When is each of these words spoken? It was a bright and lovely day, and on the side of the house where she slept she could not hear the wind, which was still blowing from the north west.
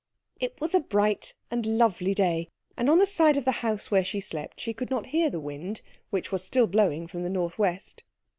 It 0.39 0.59
was 0.59 0.73
a 0.73 0.79
bright 0.79 1.35
and 1.51 1.63
lovely 1.77 2.15
day, 2.15 2.49
and 2.75 2.89
on 2.89 2.97
the 2.97 3.05
side 3.05 3.37
of 3.37 3.45
the 3.45 3.51
house 3.61 3.91
where 3.91 4.03
she 4.03 4.19
slept 4.19 4.59
she 4.59 4.73
could 4.73 4.89
not 4.89 5.05
hear 5.13 5.29
the 5.29 5.39
wind, 5.39 5.83
which 6.09 6.31
was 6.31 6.43
still 6.43 6.65
blowing 6.65 7.05
from 7.05 7.21
the 7.21 7.29
north 7.29 7.59
west. 7.59 8.01